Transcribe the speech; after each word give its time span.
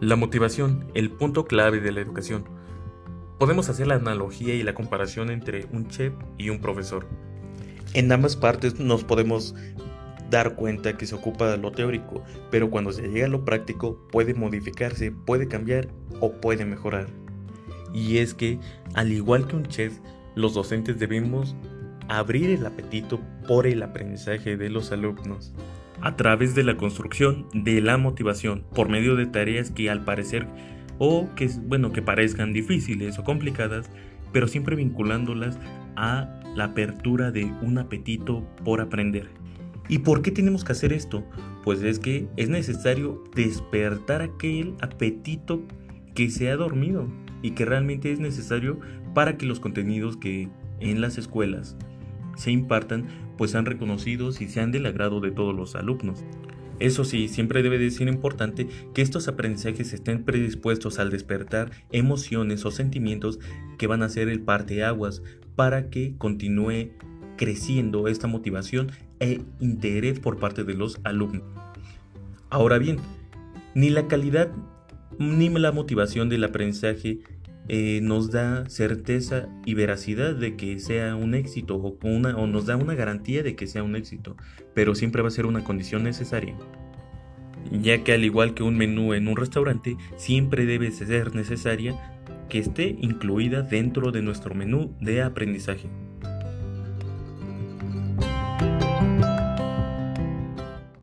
La 0.00 0.16
motivación, 0.16 0.86
el 0.94 1.10
punto 1.10 1.44
clave 1.44 1.78
de 1.78 1.92
la 1.92 2.00
educación. 2.00 2.44
Podemos 3.38 3.68
hacer 3.68 3.86
la 3.86 3.96
analogía 3.96 4.54
y 4.54 4.62
la 4.62 4.72
comparación 4.72 5.30
entre 5.30 5.66
un 5.72 5.88
chef 5.88 6.14
y 6.38 6.48
un 6.48 6.58
profesor. 6.62 7.06
En 7.92 8.10
ambas 8.10 8.34
partes 8.34 8.80
nos 8.80 9.04
podemos 9.04 9.54
dar 10.30 10.54
cuenta 10.54 10.96
que 10.96 11.04
se 11.04 11.14
ocupa 11.14 11.50
de 11.50 11.58
lo 11.58 11.70
teórico, 11.72 12.24
pero 12.50 12.70
cuando 12.70 12.92
se 12.92 13.08
llega 13.08 13.26
a 13.26 13.28
lo 13.28 13.44
práctico 13.44 14.08
puede 14.10 14.32
modificarse, 14.32 15.12
puede 15.12 15.48
cambiar 15.48 15.88
o 16.20 16.32
puede 16.32 16.64
mejorar. 16.64 17.08
Y 17.92 18.18
es 18.18 18.32
que, 18.32 18.58
al 18.94 19.12
igual 19.12 19.48
que 19.48 19.56
un 19.56 19.66
chef, 19.66 19.98
los 20.34 20.54
docentes 20.54 20.98
debemos 20.98 21.54
abrir 22.08 22.48
el 22.48 22.64
apetito 22.64 23.20
por 23.46 23.66
el 23.66 23.82
aprendizaje 23.82 24.56
de 24.56 24.70
los 24.70 24.92
alumnos 24.92 25.52
a 26.02 26.16
través 26.16 26.54
de 26.54 26.64
la 26.64 26.76
construcción 26.76 27.46
de 27.52 27.80
la 27.80 27.98
motivación 27.98 28.64
por 28.74 28.88
medio 28.88 29.16
de 29.16 29.26
tareas 29.26 29.70
que 29.70 29.90
al 29.90 30.04
parecer 30.04 30.46
o 30.98 31.28
que 31.34 31.48
bueno 31.64 31.92
que 31.92 32.02
parezcan 32.02 32.52
difíciles 32.52 33.18
o 33.18 33.24
complicadas 33.24 33.90
pero 34.32 34.48
siempre 34.48 34.76
vinculándolas 34.76 35.58
a 35.96 36.40
la 36.54 36.64
apertura 36.64 37.30
de 37.30 37.44
un 37.62 37.78
apetito 37.78 38.46
por 38.64 38.80
aprender 38.80 39.28
¿Y 39.90 39.98
por 39.98 40.22
qué 40.22 40.30
tenemos 40.30 40.62
que 40.62 40.70
hacer 40.70 40.92
esto? 40.92 41.24
Pues 41.64 41.82
es 41.82 41.98
que 41.98 42.28
es 42.36 42.48
necesario 42.48 43.24
despertar 43.34 44.22
aquel 44.22 44.76
apetito 44.80 45.64
que 46.14 46.30
se 46.30 46.48
ha 46.48 46.54
dormido 46.54 47.08
y 47.42 47.50
que 47.50 47.64
realmente 47.64 48.12
es 48.12 48.20
necesario 48.20 48.78
para 49.14 49.36
que 49.36 49.46
los 49.46 49.58
contenidos 49.58 50.16
que 50.16 50.48
en 50.78 51.00
las 51.00 51.18
escuelas 51.18 51.76
se 52.40 52.50
impartan 52.50 53.06
pues 53.36 53.50
sean 53.50 53.66
reconocidos 53.66 54.40
y 54.40 54.48
sean 54.48 54.72
del 54.72 54.86
agrado 54.86 55.20
de 55.20 55.30
todos 55.30 55.54
los 55.54 55.74
alumnos. 55.74 56.24
Eso 56.78 57.04
sí, 57.04 57.28
siempre 57.28 57.62
debe 57.62 57.78
de 57.78 57.90
ser 57.90 58.08
importante 58.08 58.66
que 58.94 59.02
estos 59.02 59.28
aprendizajes 59.28 59.92
estén 59.92 60.24
predispuestos 60.24 60.98
al 60.98 61.10
despertar 61.10 61.70
emociones 61.92 62.64
o 62.64 62.70
sentimientos 62.70 63.38
que 63.76 63.86
van 63.86 64.02
a 64.02 64.08
ser 64.08 64.28
el 64.28 64.40
parteaguas 64.40 65.22
para 65.54 65.90
que 65.90 66.14
continúe 66.16 66.92
creciendo 67.36 68.08
esta 68.08 68.26
motivación 68.26 68.90
e 69.20 69.42
interés 69.60 70.18
por 70.18 70.38
parte 70.38 70.64
de 70.64 70.72
los 70.72 70.98
alumnos. 71.04 71.42
Ahora 72.48 72.78
bien, 72.78 72.96
ni 73.74 73.90
la 73.90 74.08
calidad 74.08 74.50
ni 75.18 75.50
la 75.50 75.72
motivación 75.72 76.30
del 76.30 76.44
aprendizaje 76.44 77.20
eh, 77.72 78.00
nos 78.02 78.32
da 78.32 78.68
certeza 78.68 79.48
y 79.64 79.74
veracidad 79.74 80.34
de 80.34 80.56
que 80.56 80.80
sea 80.80 81.14
un 81.14 81.36
éxito 81.36 81.76
o, 81.76 82.46
nos 82.48 82.66
da 82.66 82.74
una 82.74 82.96
garantía 82.96 83.44
de 83.44 83.54
que 83.54 83.68
sea 83.68 83.84
un 83.84 83.94
éxito, 83.94 84.36
pero 84.74 84.96
siempre 84.96 85.22
va 85.22 85.28
a 85.28 85.30
ser 85.30 85.46
una 85.46 85.62
condición 85.62 86.02
necesaria 86.02 86.56
ya 87.70 88.02
que 88.02 88.12
al 88.12 88.24
igual 88.24 88.54
que 88.54 88.64
un 88.64 88.76
menú 88.76 89.14
en 89.14 89.28
un 89.28 89.36
restaurante, 89.36 89.96
siempre 90.16 90.66
debe 90.66 90.90
ser 90.90 91.34
necesaria 91.36 91.94
que 92.48 92.58
esté 92.58 92.96
incluida 93.00 93.62
dentro 93.62 94.10
de 94.10 94.22
nuestro 94.22 94.54
menú 94.56 94.96
de 95.00 95.22
aprendizaje. 95.22 95.88